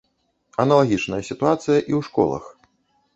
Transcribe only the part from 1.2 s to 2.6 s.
сітуацыя і ў школах.